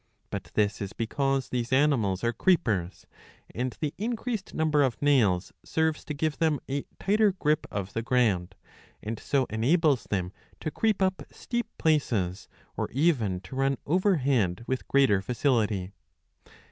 [0.31, 3.05] But this is because these animals are creepers;
[3.53, 8.01] and the mcreased number of nails serves to give them a tighter grip of the
[8.01, 8.55] ground,
[9.03, 14.87] and so enables them to creep up steep places, or even to run overhead, with
[14.87, 15.91] greater facility